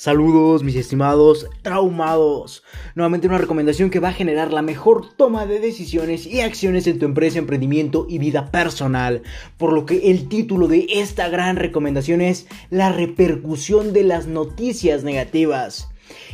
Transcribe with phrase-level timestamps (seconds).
[0.00, 2.62] Saludos mis estimados traumados.
[2.94, 7.00] Nuevamente una recomendación que va a generar la mejor toma de decisiones y acciones en
[7.00, 9.24] tu empresa, emprendimiento y vida personal.
[9.56, 15.02] Por lo que el título de esta gran recomendación es La repercusión de las noticias
[15.02, 15.88] negativas.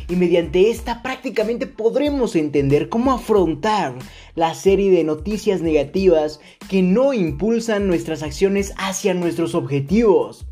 [0.09, 3.95] Y mediante esta prácticamente podremos entender cómo afrontar
[4.35, 6.39] la serie de noticias negativas
[6.69, 10.45] que no impulsan nuestras acciones hacia nuestros objetivos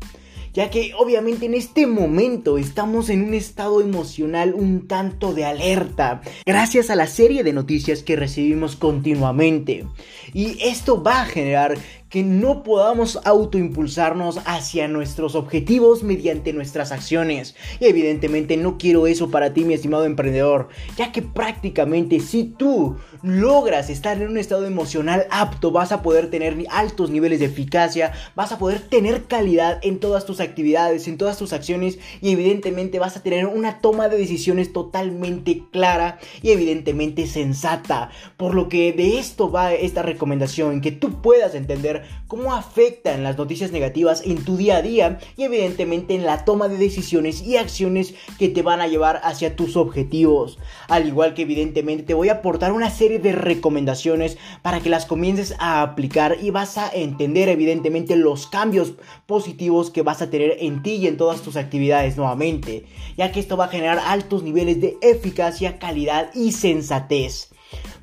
[0.54, 6.22] ya que obviamente en este momento estamos en un estado emocional un tanto de alerta,
[6.46, 9.84] gracias a la serie de noticias que recibimos continuamente.
[10.32, 11.76] Y esto va a generar
[12.14, 17.56] que no podamos autoimpulsarnos hacia nuestros objetivos mediante nuestras acciones.
[17.80, 22.94] Y evidentemente no quiero eso para ti, mi estimado emprendedor, ya que prácticamente si tú
[23.24, 28.12] logras estar en un estado emocional apto, vas a poder tener altos niveles de eficacia,
[28.36, 33.00] vas a poder tener calidad en todas tus actividades, en todas tus acciones y evidentemente
[33.00, 38.10] vas a tener una toma de decisiones totalmente clara y evidentemente sensata.
[38.36, 43.38] Por lo que de esto va esta recomendación, que tú puedas entender cómo afectan las
[43.38, 47.56] noticias negativas en tu día a día y evidentemente en la toma de decisiones y
[47.56, 50.58] acciones que te van a llevar hacia tus objetivos.
[50.88, 55.06] Al igual que evidentemente te voy a aportar una serie de recomendaciones para que las
[55.06, 58.94] comiences a aplicar y vas a entender evidentemente los cambios
[59.26, 62.84] positivos que vas a tener en ti y en todas tus actividades nuevamente,
[63.16, 67.53] ya que esto va a generar altos niveles de eficacia, calidad y sensatez.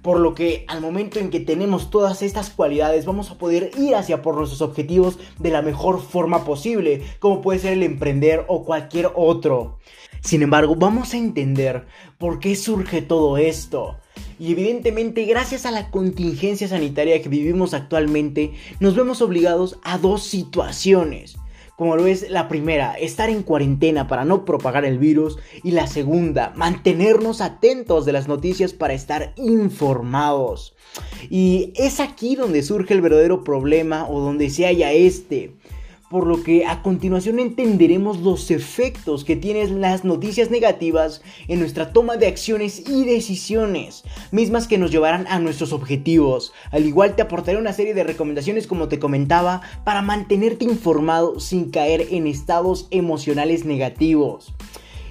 [0.02, 3.96] Por lo que al momento en que tenemos todas estas cualidades vamos a poder ir
[3.96, 8.64] hacia por nuestros objetivos de la mejor forma posible, como puede ser el emprender o
[8.64, 9.80] cualquier otro.
[10.22, 11.86] Sin embargo, vamos a entender
[12.18, 13.98] por qué surge todo esto.
[14.40, 20.24] Y evidentemente, gracias a la contingencia sanitaria que vivimos actualmente, nos vemos obligados a dos
[20.24, 21.38] situaciones
[21.76, 25.88] como lo es la primera, estar en cuarentena para no propagar el virus y la
[25.88, 30.76] segunda, mantenernos atentos de las noticias para estar informados.
[31.30, 35.56] Y es aquí donde surge el verdadero problema o donde se halla este
[36.12, 41.94] por lo que a continuación entenderemos los efectos que tienen las noticias negativas en nuestra
[41.94, 46.52] toma de acciones y decisiones, mismas que nos llevarán a nuestros objetivos.
[46.72, 51.72] Al igual te aportaré una serie de recomendaciones como te comentaba para mantenerte informado sin
[51.72, 54.54] caer en estados emocionales negativos.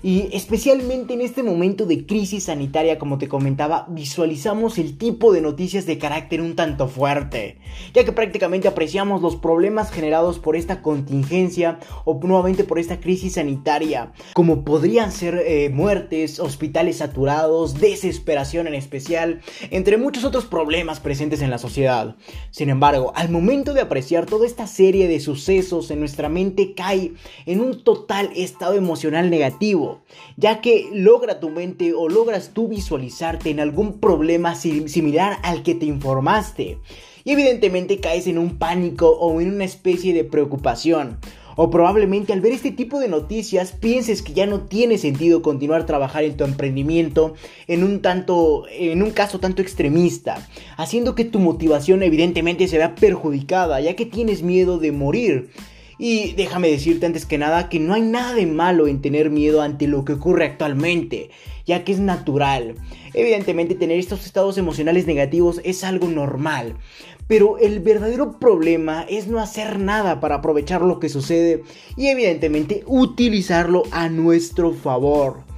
[0.03, 5.43] Y especialmente en este momento de crisis sanitaria, como te comentaba, visualizamos el tipo de
[5.43, 7.59] noticias de carácter un tanto fuerte,
[7.93, 13.35] ya que prácticamente apreciamos los problemas generados por esta contingencia o nuevamente por esta crisis
[13.35, 21.01] sanitaria, como podrían ser eh, muertes, hospitales saturados, desesperación en especial, entre muchos otros problemas
[21.01, 22.17] presentes en la sociedad.
[22.51, 27.13] Sin embargo, al momento de apreciar toda esta serie de sucesos en nuestra mente cae
[27.45, 29.90] en un total estado emocional negativo
[30.37, 35.75] ya que logra tu mente o logras tú visualizarte en algún problema similar al que
[35.75, 36.79] te informaste.
[37.25, 41.19] Y evidentemente caes en un pánico o en una especie de preocupación.
[41.57, 45.85] O probablemente al ver este tipo de noticias pienses que ya no tiene sentido continuar
[45.85, 47.35] trabajar en tu emprendimiento
[47.67, 52.95] en un tanto en un caso tanto extremista, haciendo que tu motivación evidentemente se vea
[52.95, 55.51] perjudicada, ya que tienes miedo de morir.
[56.03, 59.61] Y déjame decirte antes que nada que no hay nada de malo en tener miedo
[59.61, 61.29] ante lo que ocurre actualmente,
[61.67, 62.77] ya que es natural.
[63.13, 66.77] Evidentemente tener estos estados emocionales negativos es algo normal.
[67.27, 71.65] Pero el verdadero problema es no hacer nada para aprovechar lo que sucede
[71.99, 75.50] y evidentemente utilizarlo a nuestro favor.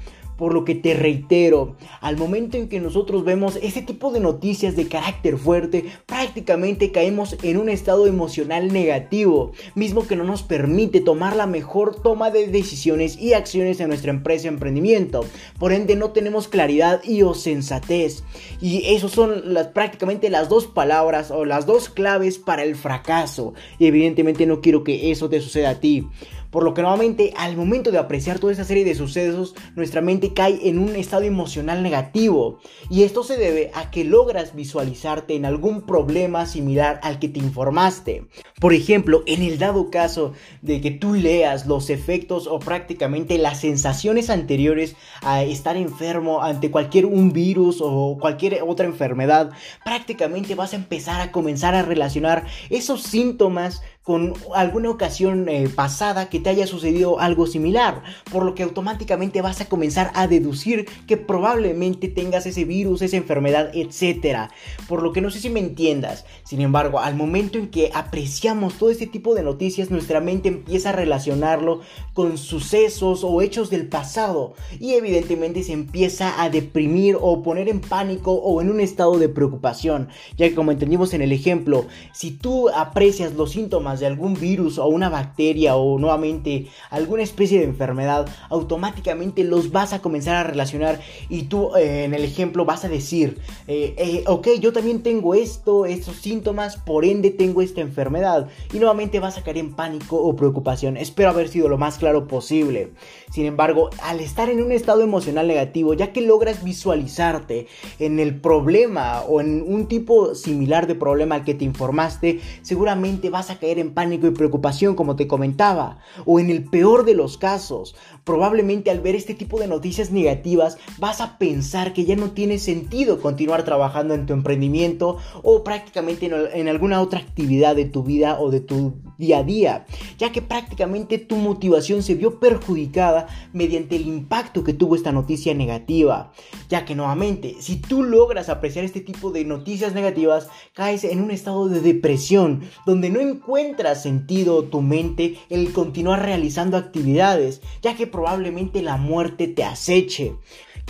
[0.43, 4.75] Por lo que te reitero, al momento en que nosotros vemos ese tipo de noticias
[4.75, 11.01] de carácter fuerte, prácticamente caemos en un estado emocional negativo, mismo que no nos permite
[11.01, 15.25] tomar la mejor toma de decisiones y acciones en nuestra empresa emprendimiento.
[15.61, 18.25] Por ende no tenemos claridad y o sensatez.
[18.61, 23.55] Y esos son las, prácticamente las dos palabras o las dos claves para el fracaso.
[23.79, 26.09] Y evidentemente no quiero que eso te suceda a ti.
[26.53, 30.35] Por lo que nuevamente al momento de apreciar toda esa serie de sucesos, nuestra mente
[30.35, 32.59] cae en un estado emocional negativo.
[32.91, 37.39] Y esto se debe a que logras visualizarte en algún problema similar al que te
[37.39, 38.27] informaste.
[38.61, 43.61] Por ejemplo, en el dado caso de que tú leas los efectos o prácticamente las
[43.61, 49.53] sensaciones anteriores a estar enfermo ante cualquier un virus o cualquier otra enfermedad,
[49.87, 56.29] prácticamente vas a empezar a comenzar a relacionar esos síntomas con alguna ocasión eh, pasada
[56.29, 58.03] que te haya sucedido algo similar,
[58.33, 63.17] por lo que automáticamente vas a comenzar a deducir que probablemente tengas ese virus, esa
[63.17, 64.51] enfermedad, etc.
[64.89, 66.25] Por lo que no sé si me entiendas.
[66.43, 70.89] Sin embargo, al momento en que apreciamos todo este tipo de noticias, nuestra mente empieza
[70.89, 71.81] a relacionarlo
[72.13, 77.81] con sucesos o hechos del pasado y evidentemente se empieza a deprimir o poner en
[77.81, 82.33] pánico o en un estado de preocupación, ya que como entendimos en el ejemplo, si
[82.33, 87.65] tú aprecias los síntomas de algún virus o una bacteria o nuevamente alguna especie de
[87.65, 92.85] enfermedad, automáticamente los vas a comenzar a relacionar y tú eh, en el ejemplo vas
[92.85, 97.81] a decir, eh, eh, ok, yo también tengo esto, estos síntomas, por ende tengo esta
[97.81, 100.97] enfermedad y nuevamente vas a caer en pánico o preocupación.
[100.97, 102.93] Espero haber sido lo más claro posible.
[103.31, 107.67] Sin embargo, al estar en un estado emocional negativo, ya que logras visualizarte
[107.99, 113.31] en el problema o en un tipo similar de problema al que te informaste, seguramente
[113.31, 115.99] vas a caer en pánico y preocupación como te comentaba.
[116.25, 120.79] O en el peor de los casos, probablemente al ver este tipo de noticias negativas
[120.99, 126.31] vas a pensar que ya no tiene sentido continuar trabajando en tu emprendimiento o prácticamente
[126.55, 129.87] en, alguna otra actividad de tu vida o de tu día a día,
[130.19, 135.55] ya que prácticamente tu motivación se vio perjudicada mediante el impacto que tuvo esta noticia
[135.55, 136.33] negativa,
[136.69, 141.31] ya que nuevamente, si tú logras apreciar este tipo de noticias negativas, caes en un
[141.31, 148.09] estado de depresión, donde no encuentras sentido tu mente el continuar realizando actividades, ya que
[148.09, 150.35] probablemente la muerte te aceche.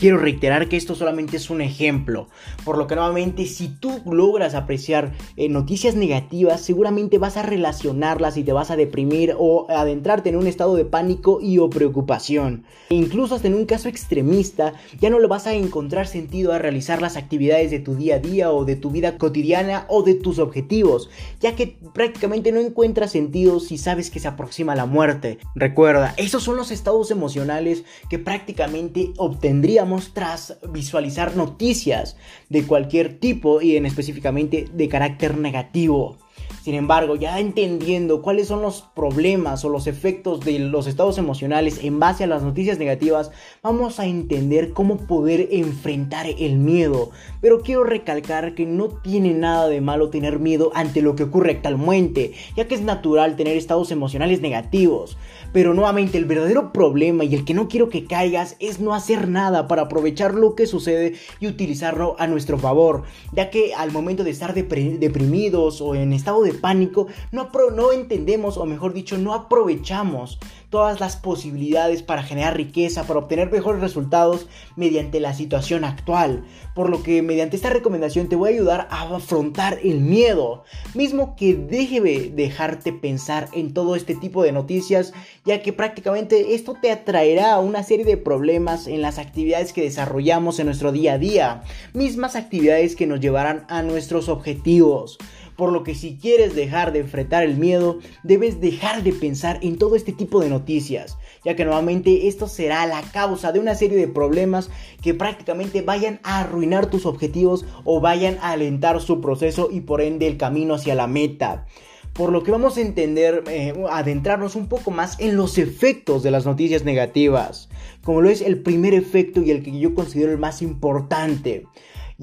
[0.03, 2.27] Quiero reiterar que esto solamente es un ejemplo,
[2.65, 8.37] por lo que nuevamente si tú logras apreciar eh, noticias negativas, seguramente vas a relacionarlas
[8.37, 12.65] y te vas a deprimir o adentrarte en un estado de pánico y o preocupación.
[12.91, 16.59] E incluso hasta en un caso extremista, ya no le vas a encontrar sentido a
[16.59, 20.15] realizar las actividades de tu día a día o de tu vida cotidiana o de
[20.15, 25.39] tus objetivos, ya que prácticamente no encuentras sentido si sabes que se aproxima la muerte.
[25.55, 32.17] Recuerda, esos son los estados emocionales que prácticamente obtendríamos tras visualizar noticias
[32.49, 36.19] de cualquier tipo y en específicamente de carácter negativo.
[36.63, 41.83] Sin embargo, ya entendiendo cuáles son los problemas o los efectos de los estados emocionales
[41.83, 43.31] en base a las noticias negativas,
[43.63, 47.11] vamos a entender cómo poder enfrentar el miedo.
[47.41, 51.53] Pero quiero recalcar que no tiene nada de malo tener miedo ante lo que ocurre
[51.53, 55.17] actualmente, ya que es natural tener estados emocionales negativos.
[55.53, 59.29] Pero nuevamente el verdadero problema y el que no quiero que caigas es no hacer
[59.29, 63.03] nada para aprovechar lo que sucede y utilizarlo a nuestro favor,
[63.33, 68.57] ya que al momento de estar deprimidos o en estado de pánico, no, no entendemos,
[68.57, 70.39] o mejor dicho, no aprovechamos
[70.73, 76.45] todas las posibilidades para generar riqueza, para obtener mejores resultados mediante la situación actual.
[76.75, 81.37] Por lo que mediante esta recomendación te voy a ayudar a afrontar el miedo, mismo
[81.37, 85.13] que deje de dejarte pensar en todo este tipo de noticias,
[85.45, 89.83] ya que prácticamente esto te atraerá a una serie de problemas en las actividades que
[89.83, 91.63] desarrollamos en nuestro día a día,
[91.93, 95.19] mismas actividades que nos llevarán a nuestros objetivos.
[95.57, 99.79] Por lo que si quieres dejar de enfrentar el miedo, debes dejar de pensar en
[99.79, 103.99] todo este tipo de noticias, ya que nuevamente esto será la causa de una serie
[103.99, 104.71] de problemas
[105.03, 110.01] que prácticamente vayan a arruinar tus objetivos o vayan a alentar su proceso y por
[110.01, 111.67] ende el camino hacia la meta.
[112.13, 116.31] Por lo que vamos a entender, eh, adentrarnos un poco más en los efectos de
[116.31, 117.71] las noticias negativas,
[118.05, 121.67] como lo es el primer efecto y el que yo considero el más importante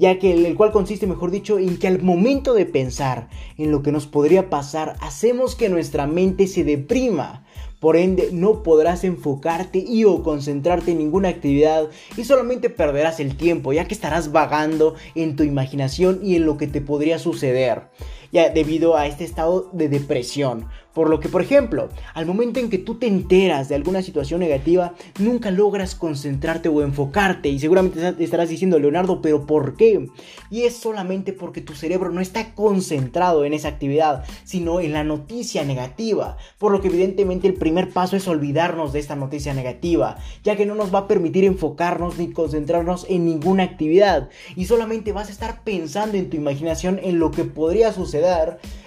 [0.00, 3.28] ya que el, cual consiste, mejor dicho, en que al momento de pensar
[3.58, 7.44] en lo que nos podría pasar, hacemos que nuestra mente se deprima.
[7.80, 13.36] Por ende, no podrás enfocarte y o concentrarte en ninguna actividad y solamente perderás el
[13.36, 17.82] tiempo, ya que estarás vagando en tu imaginación y en lo que te podría suceder
[18.32, 20.68] ya debido a este estado de depresión.
[20.92, 24.40] Por lo que, por ejemplo, al momento en que tú te enteras de alguna situación
[24.40, 27.48] negativa, nunca logras concentrarte o enfocarte.
[27.48, 30.08] Y seguramente estarás diciendo, Leonardo, pero ¿por qué?
[30.50, 35.04] Y es solamente porque tu cerebro no está concentrado en esa actividad, sino en la
[35.04, 36.36] noticia negativa.
[36.58, 40.66] Por lo que evidentemente el primer paso es olvidarnos de esta noticia negativa, ya que
[40.66, 44.28] no nos va a permitir enfocarnos ni concentrarnos en ninguna actividad.
[44.56, 48.19] Y solamente vas a estar pensando en tu imaginación en lo que podría suceder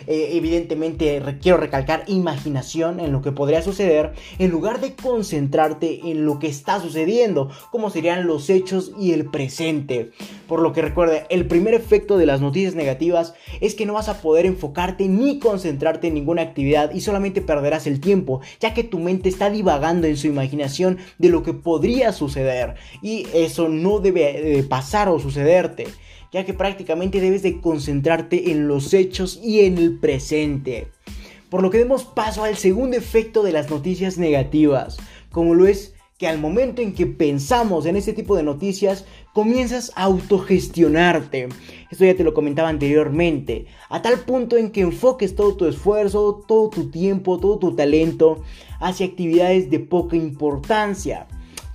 [0.07, 6.25] eh, evidentemente quiero recalcar imaginación en lo que podría suceder, en lugar de concentrarte en
[6.25, 10.11] lo que está sucediendo, como serían los hechos y el presente.
[10.47, 14.09] Por lo que recuerda, el primer efecto de las noticias negativas es que no vas
[14.09, 18.83] a poder enfocarte ni concentrarte en ninguna actividad y solamente perderás el tiempo, ya que
[18.83, 22.75] tu mente está divagando en su imaginación de lo que podría suceder.
[23.01, 25.87] Y eso no debe eh, pasar o sucederte
[26.33, 30.87] ya que prácticamente debes de concentrarte en los hechos y en el presente.
[31.49, 34.97] Por lo que demos paso al segundo efecto de las noticias negativas,
[35.31, 39.91] como lo es que al momento en que pensamos en este tipo de noticias, comienzas
[39.95, 41.49] a autogestionarte.
[41.91, 43.65] Esto ya te lo comentaba anteriormente.
[43.89, 48.41] A tal punto en que enfoques todo tu esfuerzo, todo tu tiempo, todo tu talento
[48.79, 51.27] hacia actividades de poca importancia.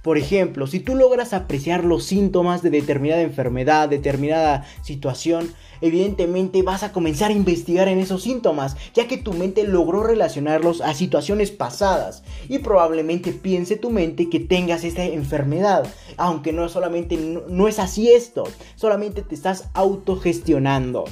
[0.08, 6.82] Por ejemplo, si tú logras apreciar los síntomas de determinada enfermedad, determinada situación, evidentemente vas
[6.82, 11.50] a comenzar a investigar en esos síntomas, ya que tu mente logró relacionarlos a situaciones
[11.50, 15.86] pasadas y probablemente piense tu mente que tengas esta enfermedad,
[16.16, 18.44] aunque no solamente no, es así esto,
[18.76, 21.04] solamente te estás autogestionando.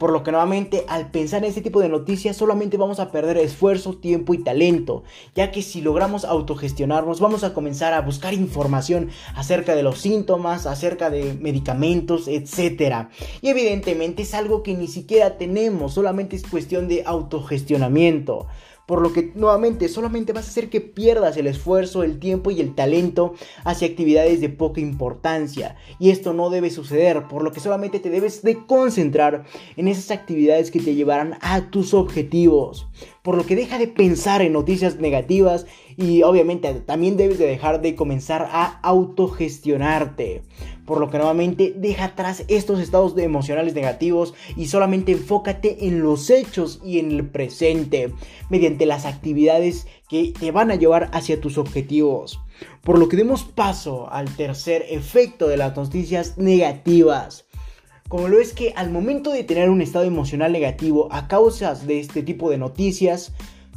[0.00, 3.36] Por lo que nuevamente al pensar en este tipo de noticias solamente vamos a perder
[3.36, 5.04] esfuerzo, tiempo y talento,
[5.34, 10.64] ya que si logramos autogestionarnos vamos a comenzar a buscar información acerca de los síntomas,
[10.64, 13.08] acerca de medicamentos, etc.
[13.42, 18.46] Y evidentemente es algo que ni siquiera tenemos, solamente es cuestión de autogestionamiento
[18.86, 22.60] por lo que nuevamente solamente vas a hacer que pierdas el esfuerzo, el tiempo y
[22.60, 23.34] el talento
[23.64, 25.76] hacia actividades de poca importancia.
[25.98, 29.44] Y esto no debe suceder, por lo que solamente te debes de concentrar
[29.76, 32.88] en esas actividades que te llevarán a tus objetivos.
[33.30, 35.64] Por lo que deja de pensar en noticias negativas
[35.96, 40.42] y obviamente también debes de dejar de comenzar a autogestionarte
[40.84, 46.28] por lo que nuevamente deja atrás estos estados emocionales negativos y solamente enfócate en los
[46.28, 48.12] hechos y en el presente
[48.48, 52.40] mediante las actividades que te van a llevar hacia tus objetivos.
[52.82, 57.44] Por lo que demos paso al tercer efecto de las noticias negativas.
[58.10, 62.00] Como lo es que al momento de tener un estado emocional negativo a causa de
[62.00, 63.32] este tipo de noticias,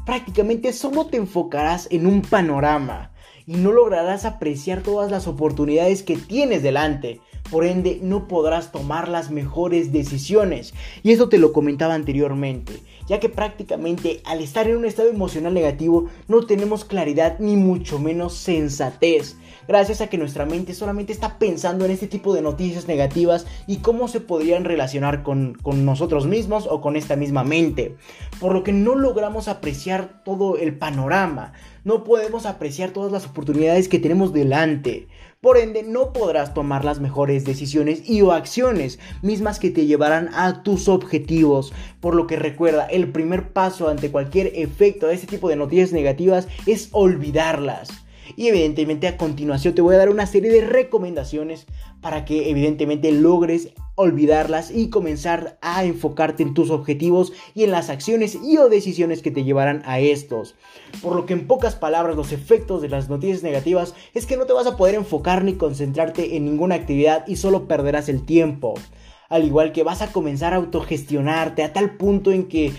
[0.07, 3.11] prácticamente solo te enfocarás en un panorama
[3.45, 7.21] y no lograrás apreciar todas las oportunidades que tienes delante.
[7.51, 10.73] Por ende, no podrás tomar las mejores decisiones.
[11.03, 15.53] Y eso te lo comentaba anteriormente, ya que prácticamente al estar en un estado emocional
[15.53, 19.35] negativo no tenemos claridad ni mucho menos sensatez.
[19.67, 23.77] Gracias a que nuestra mente solamente está pensando en este tipo de noticias negativas y
[23.77, 27.95] cómo se podrían relacionar con, con nosotros mismos o con esta misma mente.
[28.39, 31.53] Por lo que no logramos apreciar todo el panorama
[31.83, 35.07] no podemos apreciar todas las oportunidades que tenemos delante.
[35.41, 40.29] Por ende, no podrás tomar las mejores decisiones y o acciones mismas que te llevarán
[40.33, 41.73] a tus objetivos.
[41.99, 45.91] Por lo que recuerda, el primer paso ante cualquier efecto de este tipo de noticias
[45.91, 48.02] negativas es olvidarlas.
[48.35, 51.65] Y evidentemente a continuación te voy a dar una serie de recomendaciones
[52.01, 57.89] para que evidentemente logres olvidarlas y comenzar a enfocarte en tus objetivos y en las
[57.89, 60.55] acciones y o decisiones que te llevarán a estos.
[61.01, 64.45] Por lo que en pocas palabras los efectos de las noticias negativas es que no
[64.45, 68.75] te vas a poder enfocar ni concentrarte en ninguna actividad y solo perderás el tiempo
[69.29, 72.71] al igual que vas a comenzar a autogestionarte a tal punto en que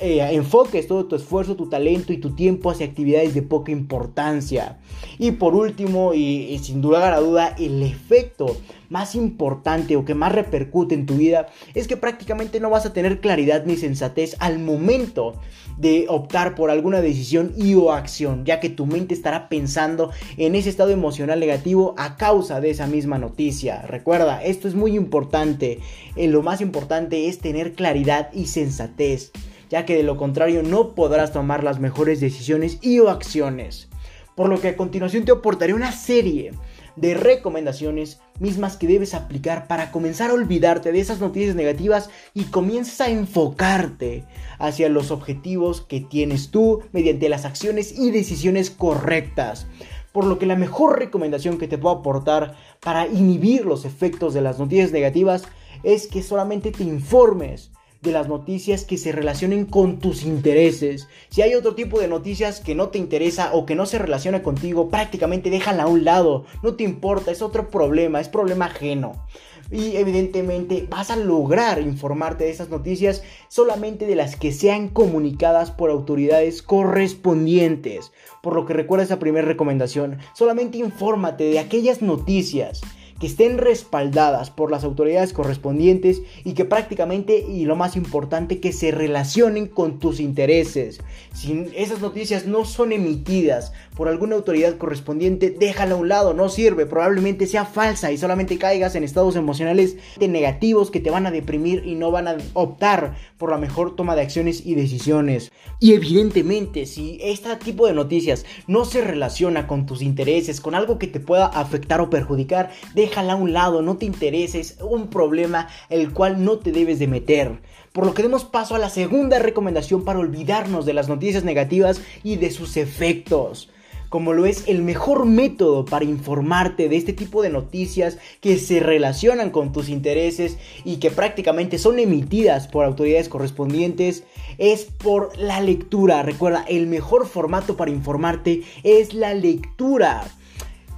[0.00, 4.78] eh, enfoques todo tu esfuerzo, tu talento y tu tiempo hacia actividades de poca importancia.
[5.18, 8.56] Y por último, y, sin duda a duda, el efecto
[8.88, 12.92] más importante o que más repercute en tu vida es que prácticamente no vas a
[12.92, 15.34] tener claridad ni sensatez al momento
[15.76, 20.54] de optar por alguna decisión y o acción, ya que tu mente estará pensando en
[20.54, 23.82] ese estado emocional negativo a causa de esa misma noticia.
[23.82, 25.80] Recuerda, esto es muy importante.
[26.16, 29.32] Eh, lo más importante es tener claridad y sensatez
[29.70, 33.88] ya que de lo contrario no podrás tomar las mejores decisiones y o acciones.
[34.34, 36.52] Por lo que a continuación te aportaré una serie
[36.96, 42.44] de recomendaciones mismas que debes aplicar para comenzar a olvidarte de esas noticias negativas y
[42.44, 44.24] comienzas a enfocarte
[44.58, 49.66] hacia los objetivos que tienes tú mediante las acciones y decisiones correctas.
[50.12, 54.40] Por lo que la mejor recomendación que te puedo aportar para inhibir los efectos de
[54.40, 55.44] las noticias negativas
[55.84, 57.70] es que solamente te informes
[58.02, 61.08] de las noticias que se relacionen con tus intereses.
[61.28, 64.42] Si hay otro tipo de noticias que no te interesa o que no se relaciona
[64.42, 66.46] contigo, prácticamente déjala a un lado.
[66.62, 69.26] No te importa, es otro problema, es problema ajeno.
[69.70, 75.70] Y evidentemente vas a lograr informarte de esas noticias solamente de las que sean comunicadas
[75.70, 78.12] por autoridades correspondientes.
[78.42, 82.80] Por lo que recuerda esa primera recomendación, solamente infórmate de aquellas noticias
[83.20, 88.72] que estén respaldadas por las autoridades correspondientes y que prácticamente, y lo más importante, que
[88.72, 91.00] se relacionen con tus intereses.
[91.34, 96.48] Si esas noticias no son emitidas por alguna autoridad correspondiente, déjala a un lado, no
[96.48, 101.30] sirve, probablemente sea falsa y solamente caigas en estados emocionales negativos que te van a
[101.30, 105.52] deprimir y no van a optar por la mejor toma de acciones y decisiones.
[105.78, 110.98] Y evidentemente, si este tipo de noticias no se relaciona con tus intereses, con algo
[110.98, 112.70] que te pueda afectar o perjudicar,
[113.10, 117.08] déjala a un lado, no te intereses, un problema el cual no te debes de
[117.08, 117.58] meter.
[117.92, 122.00] Por lo que demos paso a la segunda recomendación para olvidarnos de las noticias negativas
[122.22, 123.68] y de sus efectos
[124.10, 128.80] como lo es el mejor método para informarte de este tipo de noticias que se
[128.80, 134.24] relacionan con tus intereses y que prácticamente son emitidas por autoridades correspondientes,
[134.58, 136.24] es por la lectura.
[136.24, 140.24] Recuerda, el mejor formato para informarte es la lectura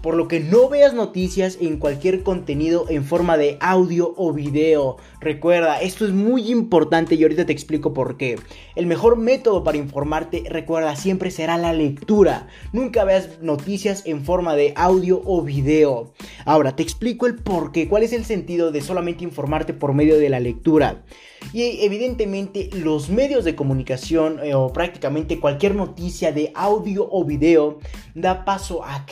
[0.03, 4.97] por lo que no veas noticias en cualquier contenido en forma de audio o video.
[5.21, 8.39] Recuerda, esto es muy importante y ahorita te explico por qué.
[8.75, 12.49] El mejor método para informarte, recuerda, siempre será la lectura.
[12.73, 16.13] Nunca veas noticias en forma de audio o video.
[16.45, 20.19] Ahora, te explico el por qué, cuál es el sentido de solamente informarte por medio
[20.19, 21.05] de la lectura.
[21.53, 27.79] Y evidentemente los medios de comunicación eh, o prácticamente cualquier noticia de audio o video
[28.15, 29.07] da paso a?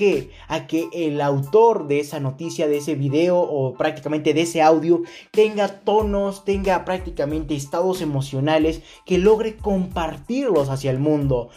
[0.48, 5.02] A que el autor de esa noticia, de ese video o prácticamente de ese audio
[5.30, 11.50] tenga tonos, tenga prácticamente estados emocionales que logre compartirlos hacia el mundo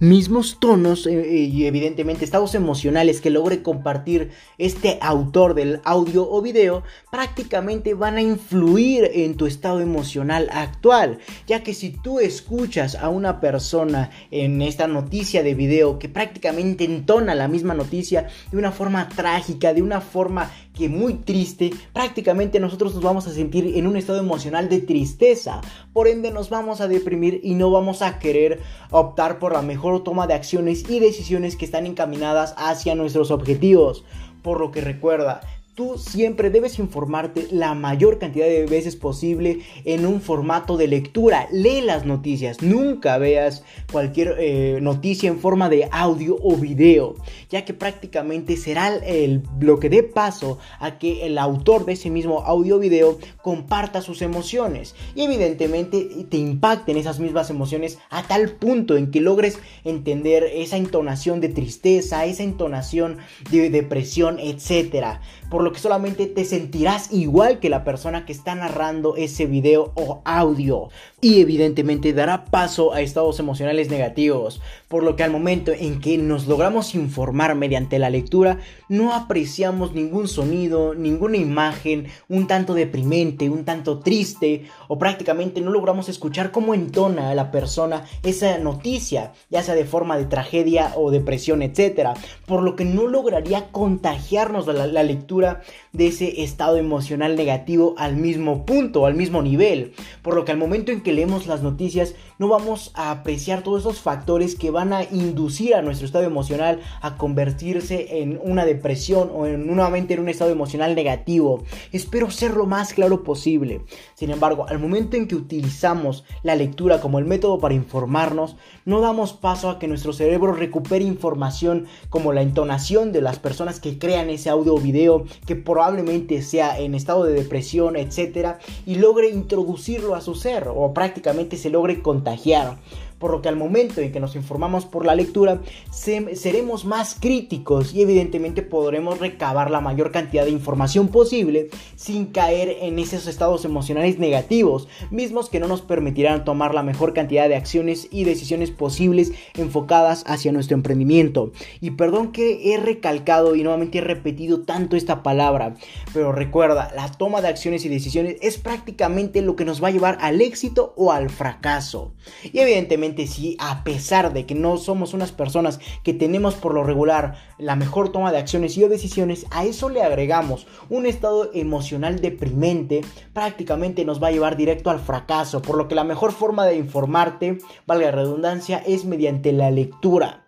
[0.00, 6.28] mismos tonos eh, eh, y evidentemente estados emocionales que logre compartir este autor del audio
[6.30, 11.18] o video prácticamente van a influir en tu estado emocional actual.
[11.46, 16.84] Ya que si tú escuchas a una persona en esta noticia de video que prácticamente
[16.84, 22.60] entona la misma noticia de una forma trágica de una forma que muy triste, prácticamente
[22.60, 25.60] nosotros nos vamos a sentir en un estado emocional de tristeza.
[25.92, 30.04] Por ende nos vamos a deprimir y no vamos a querer optar por la mejor
[30.04, 34.04] toma de acciones y decisiones que están encaminadas hacia nuestros objetivos.
[34.42, 35.40] Por lo que recuerda,
[35.78, 41.46] tú siempre debes informarte la mayor cantidad de veces posible en un formato de lectura.
[41.52, 47.14] Lee las noticias, nunca veas cualquier eh, noticia en forma de audio o video,
[47.48, 52.10] ya que prácticamente será el, lo que dé paso a que el autor de ese
[52.10, 58.24] mismo audio o video comparta sus emociones y evidentemente te impacten esas mismas emociones a
[58.24, 63.18] tal punto en que logres entender esa entonación de tristeza, esa entonación
[63.52, 68.54] de depresión, etc por lo que solamente te sentirás igual que la persona que está
[68.54, 70.88] narrando ese video o audio
[71.20, 76.16] y evidentemente dará paso a estados emocionales negativos, por lo que al momento en que
[76.16, 83.50] nos logramos informar mediante la lectura, no apreciamos ningún sonido, ninguna imagen, un tanto deprimente,
[83.50, 89.32] un tanto triste, o prácticamente no logramos escuchar cómo entona a la persona esa noticia,
[89.50, 92.10] ya sea de forma de tragedia o depresión, etc.
[92.46, 95.57] Por lo que no lograría contagiarnos la, la lectura
[95.92, 99.92] de ese estado emocional negativo al mismo punto, al mismo nivel,
[100.22, 103.80] por lo que al momento en que leemos las noticias no vamos a apreciar todos
[103.80, 109.30] esos factores que van a inducir a nuestro estado emocional a convertirse en una depresión
[109.34, 111.64] o en nuevamente en un estado emocional negativo.
[111.92, 113.82] Espero ser lo más claro posible.
[114.14, 119.00] Sin embargo, al momento en que utilizamos la lectura como el método para informarnos, no
[119.00, 123.98] damos paso a que nuestro cerebro recupere información como la entonación de las personas que
[123.98, 129.30] crean ese audio o video que probablemente sea en estado de depresión, etcétera, y logre
[129.30, 132.76] introducirlo a su ser o prácticamente se logre contagiar
[133.18, 137.94] por lo que al momento en que nos informamos por la lectura seremos más críticos
[137.94, 143.64] y evidentemente podremos recabar la mayor cantidad de información posible sin caer en esos estados
[143.64, 148.70] emocionales negativos, mismos que no nos permitirán tomar la mejor cantidad de acciones y decisiones
[148.70, 151.52] posibles enfocadas hacia nuestro emprendimiento.
[151.80, 155.74] Y perdón que he recalcado y nuevamente he repetido tanto esta palabra,
[156.12, 159.92] pero recuerda, la toma de acciones y decisiones es prácticamente lo que nos va a
[159.92, 162.12] llevar al éxito o al fracaso.
[162.52, 166.84] Y evidentemente si a pesar de que no somos unas personas que tenemos por lo
[166.84, 172.20] regular la mejor toma de acciones y decisiones, a eso le agregamos un estado emocional
[172.20, 173.00] deprimente,
[173.32, 176.76] prácticamente nos va a llevar directo al fracaso, por lo que la mejor forma de
[176.76, 180.44] informarte, valga la redundancia, es mediante la lectura.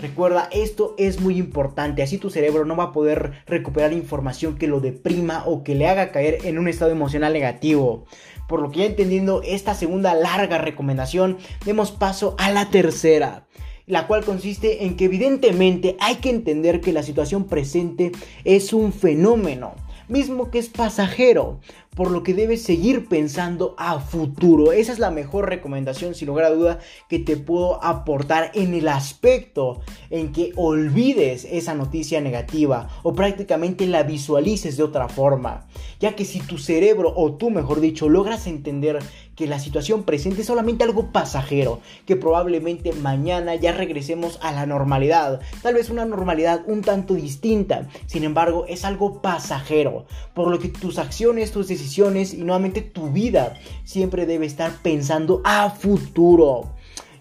[0.00, 4.66] Recuerda, esto es muy importante, así tu cerebro no va a poder recuperar información que
[4.66, 8.06] lo deprima o que le haga caer en un estado emocional negativo.
[8.50, 13.46] Por lo que ya entendiendo esta segunda larga recomendación, demos paso a la tercera
[13.86, 18.12] la cual consiste en que evidentemente hay que entender que la situación presente
[18.44, 19.74] es un fenómeno,
[20.06, 21.58] mismo que es pasajero,
[21.94, 24.72] por lo que debes seguir pensando a futuro.
[24.72, 28.88] Esa es la mejor recomendación, sin lugar a duda, que te puedo aportar en el
[28.88, 35.66] aspecto en que olvides esa noticia negativa o prácticamente la visualices de otra forma.
[35.98, 39.00] Ya que si tu cerebro, o tú mejor dicho, logras entender
[39.34, 44.66] que la situación presente es solamente algo pasajero, que probablemente mañana ya regresemos a la
[44.66, 50.58] normalidad, tal vez una normalidad un tanto distinta, sin embargo es algo pasajero, por lo
[50.58, 56.74] que tus acciones, tus decisiones y nuevamente tu vida siempre debe estar pensando a futuro.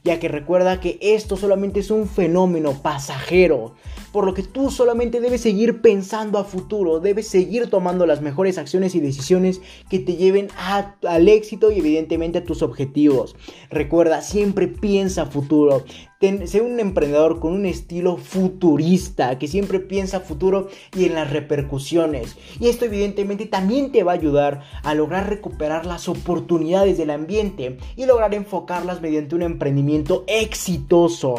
[0.04, 3.76] Ya que recuerda que esto solamente es un fenómeno pasajero,
[4.12, 8.58] por lo que tú solamente debes seguir pensando a futuro, debes seguir tomando las mejores
[8.58, 13.36] acciones y decisiones que te lleven al éxito y evidentemente a tus objetivos.
[13.70, 15.84] Recuerda, siempre piensa a futuro,
[16.20, 21.32] sé un emprendedor con un estilo futurista, que siempre piensa a futuro y en las
[21.32, 22.36] repercusiones.
[22.60, 27.78] Y esto evidentemente también te va a ayudar a lograr recuperar las oportunidades del ambiente
[27.96, 31.36] y lograr enfocarlas mediante un emprendimiento exitoso.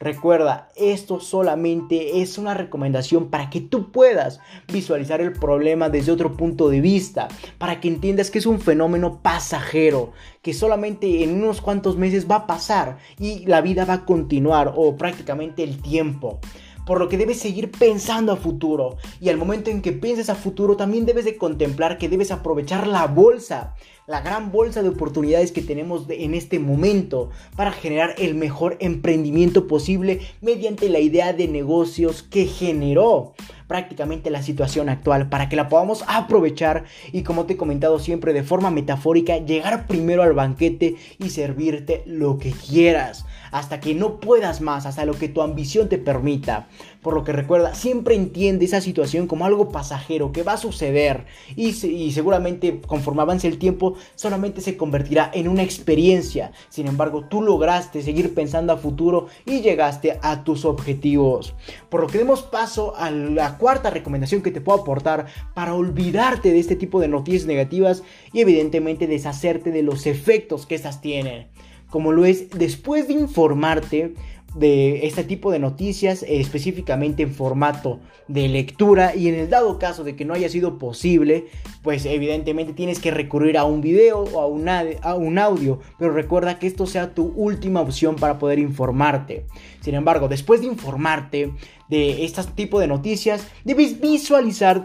[0.00, 4.40] Recuerda, esto solamente es una recomendación para que tú puedas
[4.72, 9.20] visualizar el problema desde otro punto de vista, para que entiendas que es un fenómeno
[9.22, 14.04] pasajero, que solamente en unos cuantos meses va a pasar y la vida va a
[14.06, 16.40] continuar o prácticamente el tiempo
[16.86, 18.96] por lo que debes seguir pensando a futuro.
[19.20, 22.88] Y al momento en que pienses a futuro, también debes de contemplar que debes aprovechar
[22.88, 23.74] la bolsa
[24.10, 29.68] la gran bolsa de oportunidades que tenemos en este momento para generar el mejor emprendimiento
[29.68, 33.34] posible mediante la idea de negocios que generó
[33.70, 38.32] prácticamente la situación actual para que la podamos aprovechar y como te he comentado siempre
[38.32, 44.20] de forma metafórica llegar primero al banquete y servirte lo que quieras hasta que no
[44.20, 46.68] puedas más hasta lo que tu ambición te permita.
[47.02, 51.26] Por lo que recuerda siempre entiende esa situación como algo pasajero que va a suceder
[51.56, 51.72] y,
[52.12, 56.52] seguramente conforme avance el tiempo solamente se convertirá en una experiencia.
[56.68, 61.54] Sin embargo tú lograste seguir pensando a futuro y llegaste a tus objetivos.
[61.88, 66.50] Por lo que demos paso a la cuarta recomendación que te puedo aportar para olvidarte
[66.50, 71.46] de este tipo de noticias negativas y evidentemente deshacerte de los efectos que estas tienen.
[71.90, 74.14] Como lo es después de informarte,
[74.54, 79.78] de este tipo de noticias, eh, específicamente en formato de lectura y en el dado
[79.78, 81.46] caso de que no haya sido posible,
[81.82, 86.58] pues evidentemente tienes que recurrir a un video o a a un audio, pero recuerda
[86.58, 89.46] que esto sea tu última opción para poder informarte.
[89.80, 91.52] Sin embargo, después de informarte
[91.88, 94.84] de este tipo de noticias, debes visualizar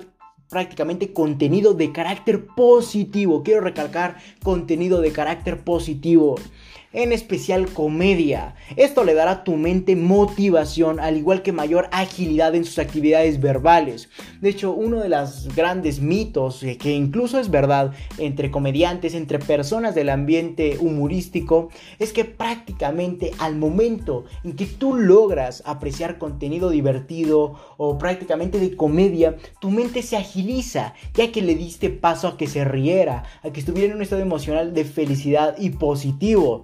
[0.50, 3.44] prácticamente contenido de carácter positivo.
[3.44, 6.36] Quiero recalcar contenido de carácter positivo
[6.96, 8.56] en especial comedia.
[8.78, 13.42] Esto le dará a tu mente motivación, al igual que mayor agilidad en sus actividades
[13.42, 14.10] verbales.
[14.40, 19.40] De hecho, uno de los grandes mitos, eh, que incluso es verdad entre comediantes, entre
[19.40, 26.70] personas del ambiente humorístico, es que prácticamente al momento en que tú logras apreciar contenido
[26.70, 32.38] divertido o prácticamente de comedia, tu mente se agiliza, ya que le diste paso a
[32.38, 36.64] que se riera, a que estuviera en un estado emocional de felicidad y positivo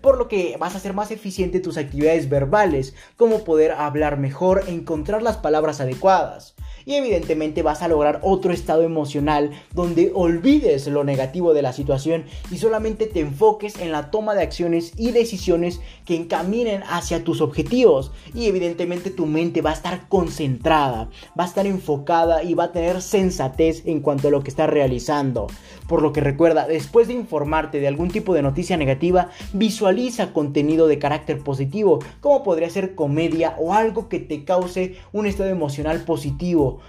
[0.00, 4.18] por lo que vas a ser más eficiente en tus actividades verbales, como poder hablar
[4.18, 6.54] mejor encontrar las palabras adecuadas
[6.88, 12.24] y evidentemente vas a lograr otro estado emocional donde olvides lo negativo de la situación
[12.50, 17.42] y solamente te enfoques en la toma de acciones y decisiones que encaminen hacia tus
[17.42, 22.64] objetivos y evidentemente tu mente va a estar concentrada, va a estar enfocada y va
[22.64, 25.48] a tener sensatez en cuanto a lo que estás realizando.
[25.88, 29.87] Por lo que recuerda, después de informarte de algún tipo de noticia negativa, visualiza
[30.32, 35.48] contenido de carácter positivo, como podría ser comedia o algo que te cause un estado
[35.50, 36.80] emocional positivo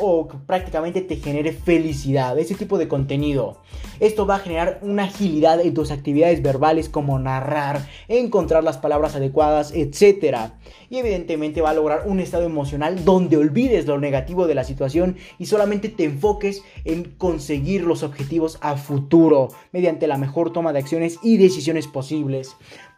[0.00, 3.58] o prácticamente te genere felicidad, ese tipo de contenido.
[4.00, 9.16] Esto va a generar una agilidad en tus actividades verbales como narrar, encontrar las palabras
[9.16, 10.52] adecuadas, etc.
[10.90, 15.16] Y evidentemente va a lograr un estado emocional donde olvides lo negativo de la situación
[15.38, 20.78] y solamente te enfoques en conseguir los objetivos a futuro mediante la mejor toma de
[20.78, 22.47] acciones y decisiones posibles.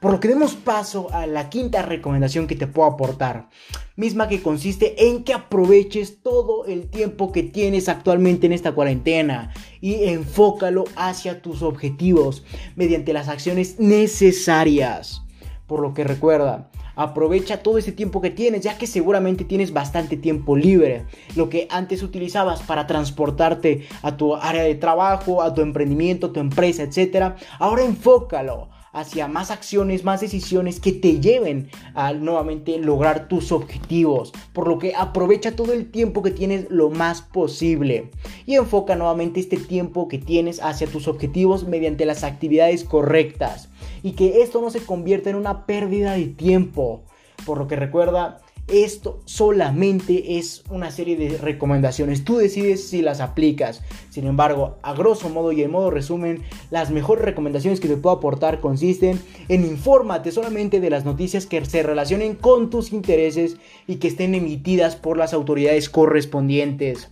[0.00, 3.50] Por lo que demos paso a la quinta recomendación que te puedo aportar,
[3.96, 9.52] misma que consiste en que aproveches todo el tiempo que tienes actualmente en esta cuarentena
[9.80, 12.44] y enfócalo hacia tus objetivos
[12.76, 15.22] mediante las acciones necesarias.
[15.66, 20.16] Por lo que recuerda, aprovecha todo ese tiempo que tienes, ya que seguramente tienes bastante
[20.16, 21.04] tiempo libre.
[21.36, 26.40] Lo que antes utilizabas para transportarte a tu área de trabajo, a tu emprendimiento, tu
[26.40, 27.34] empresa, etc.
[27.58, 34.32] Ahora enfócalo hacia más acciones, más decisiones que te lleven a nuevamente lograr tus objetivos.
[34.52, 38.10] Por lo que aprovecha todo el tiempo que tienes lo más posible
[38.46, 43.68] y enfoca nuevamente este tiempo que tienes hacia tus objetivos mediante las actividades correctas
[44.02, 47.02] y que esto no se convierta en una pérdida de tiempo.
[47.46, 48.40] Por lo que recuerda,
[48.72, 52.24] esto solamente es una serie de recomendaciones.
[52.24, 53.82] Tú decides si las aplicas.
[54.10, 58.16] Sin embargo, a grosso modo y en modo resumen, las mejores recomendaciones que te puedo
[58.16, 63.56] aportar consisten en infórmate solamente de las noticias que se relacionen con tus intereses
[63.86, 67.10] y que estén emitidas por las autoridades correspondientes.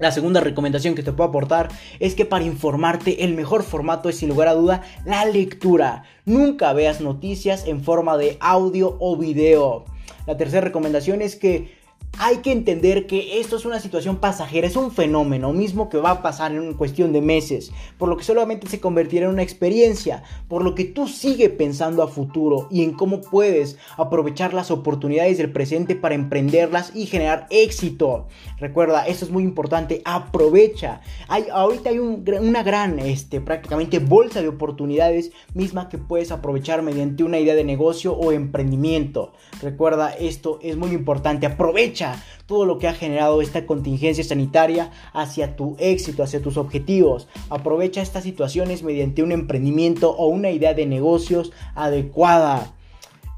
[0.00, 1.68] La segunda recomendación que te puedo aportar
[2.00, 6.02] es que para informarte el mejor formato es sin lugar a duda la lectura.
[6.24, 9.84] Nunca veas noticias en forma de audio o video.
[10.26, 11.72] La tercera recomendación es que
[12.18, 16.10] hay que entender que esto es una situación pasajera, es un fenómeno mismo que va
[16.10, 20.22] a pasar en cuestión de meses, por lo que solamente se convertirá en una experiencia,
[20.48, 25.38] por lo que tú sigue pensando a futuro y en cómo puedes aprovechar las oportunidades
[25.38, 28.28] del presente para emprenderlas y generar éxito.
[28.58, 31.00] Recuerda, esto es muy importante, aprovecha.
[31.28, 37.24] Hay, ahorita hay una gran, este, prácticamente bolsa de oportunidades misma que puedes aprovechar mediante
[37.24, 39.32] una idea de negocio o emprendimiento.
[39.60, 42.03] Recuerda, esto es muy importante, aprovecha
[42.46, 47.28] todo lo que ha generado esta contingencia sanitaria hacia tu éxito, hacia tus objetivos.
[47.50, 52.72] Aprovecha estas situaciones mediante un emprendimiento o una idea de negocios adecuada.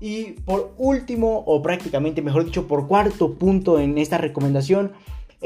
[0.00, 4.92] Y por último, o prácticamente mejor dicho, por cuarto punto en esta recomendación,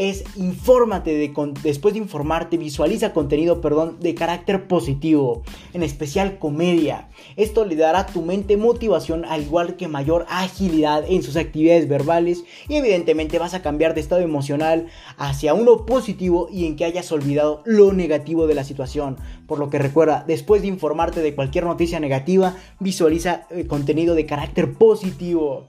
[0.00, 1.30] es infórmate de,
[1.62, 5.42] después de informarte, visualiza contenido, perdón, de carácter positivo,
[5.74, 7.10] en especial comedia.
[7.36, 11.86] Esto le dará a tu mente motivación al igual que mayor agilidad en sus actividades
[11.86, 14.86] verbales y evidentemente vas a cambiar de estado emocional
[15.18, 19.18] hacia uno positivo y en que hayas olvidado lo negativo de la situación.
[19.46, 24.24] Por lo que recuerda, después de informarte de cualquier noticia negativa, visualiza eh, contenido de
[24.24, 25.66] carácter positivo.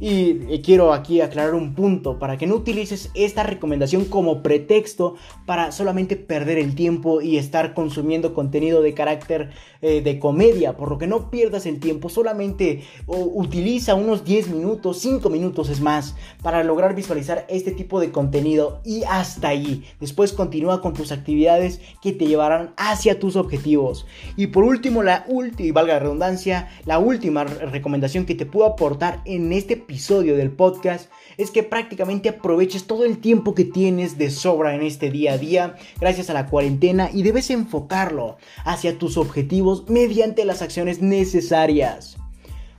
[0.00, 5.14] Y quiero aquí aclarar un punto para que no utilices esta recomendación como pretexto
[5.46, 9.50] para solamente perder el tiempo y estar consumiendo contenido de carácter
[9.82, 14.98] eh, de comedia, por lo que no pierdas el tiempo, solamente utiliza unos 10 minutos,
[14.98, 19.84] 5 minutos es más, para lograr visualizar este tipo de contenido y hasta ahí.
[20.00, 24.06] Después continúa con tus actividades que te llevarán hacia tus objetivos.
[24.36, 28.66] Y por último, la última, y valga la redundancia, la última recomendación que te puedo
[28.66, 34.16] aportar en este episodio del podcast es que prácticamente aproveches todo el tiempo que tienes
[34.16, 38.98] de sobra en este día a día gracias a la cuarentena y debes enfocarlo hacia
[38.98, 42.16] tus objetivos mediante las acciones necesarias.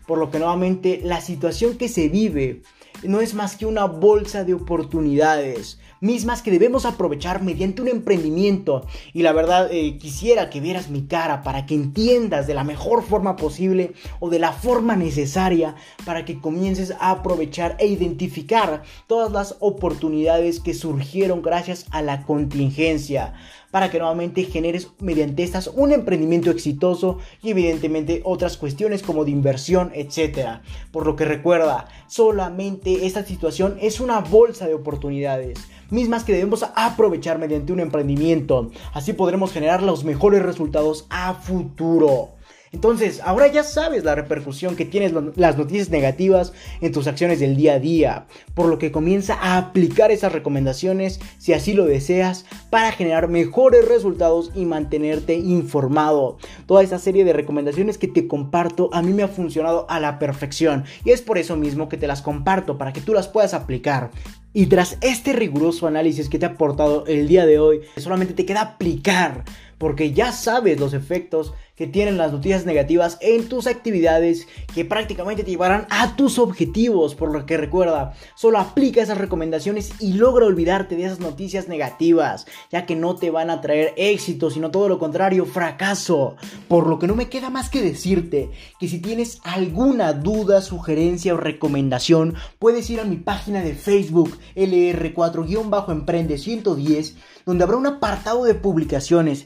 [0.08, 2.64] Por lo que nuevamente la situación que se vive
[3.08, 8.86] no es más que una bolsa de oportunidades, mismas que debemos aprovechar mediante un emprendimiento.
[9.14, 13.04] Y la verdad, eh, quisiera que vieras mi cara para que entiendas de la mejor
[13.04, 19.32] forma posible o de la forma necesaria para que comiences a aprovechar e identificar todas
[19.32, 23.34] las oportunidades que surgieron gracias a la contingencia
[23.76, 29.32] para que nuevamente generes mediante estas un emprendimiento exitoso y evidentemente otras cuestiones como de
[29.32, 30.62] inversión, etc.
[30.94, 35.60] Por lo que recuerda, solamente esta situación es una bolsa de oportunidades
[35.90, 38.72] mismas que debemos aprovechar mediante un emprendimiento.
[38.94, 42.35] Así podremos generar los mejores resultados a futuro.
[42.76, 47.56] Entonces, ahora ya sabes la repercusión que tienen las noticias negativas en tus acciones del
[47.56, 52.46] día a día, por lo que comienza a aplicar esas recomendaciones si así lo deseas
[52.70, 56.38] para generar mejores resultados y mantenerte informado.
[56.66, 60.20] Toda esta serie de recomendaciones que te comparto a mí me ha funcionado a la
[60.20, 63.54] perfección y es por eso mismo que te las comparto para que tú las puedas
[63.54, 64.12] aplicar.
[64.52, 68.46] Y tras este riguroso análisis que te ha aportado el día de hoy, solamente te
[68.46, 69.44] queda aplicar,
[69.78, 75.44] porque ya sabes los efectos que tienen las noticias negativas en tus actividades que prácticamente
[75.44, 77.16] te llevarán a tus objetivos.
[77.16, 82.46] Por lo que recuerda, solo aplica esas recomendaciones y logra olvidarte de esas noticias negativas,
[82.72, 86.38] ya que no te van a traer éxito, sino todo lo contrario, fracaso.
[86.68, 91.34] Por lo que no me queda más que decirte que si tienes alguna duda, sugerencia
[91.34, 98.44] o recomendación, puedes ir a mi página de Facebook LR4-Emprende 110 donde habrá un apartado
[98.44, 99.46] de publicaciones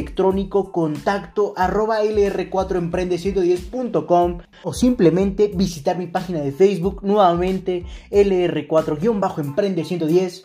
[0.00, 10.44] electrónico contacto arroba lr4emprende110.com o simplemente visitar mi página de Facebook nuevamente lr4-emprende110